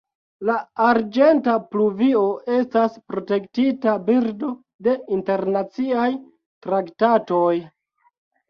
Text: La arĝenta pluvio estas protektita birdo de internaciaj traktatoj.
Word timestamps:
La 0.49 0.53
arĝenta 0.85 1.53
pluvio 1.73 2.23
estas 2.55 2.97
protektita 3.13 3.95
birdo 4.09 4.49
de 4.89 4.97
internaciaj 5.19 6.11
traktatoj. 6.69 7.55